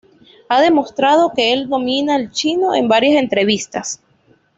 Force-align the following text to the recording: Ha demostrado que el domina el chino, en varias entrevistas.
Ha 0.49 0.61
demostrado 0.61 1.31
que 1.35 1.53
el 1.53 1.69
domina 1.69 2.15
el 2.15 2.31
chino, 2.31 2.73
en 2.73 2.87
varias 2.87 3.21
entrevistas. 3.21 4.01